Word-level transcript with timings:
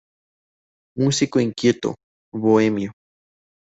Músico 0.97 1.39
inquieto, 1.39 1.93
bohemio. 2.33 2.91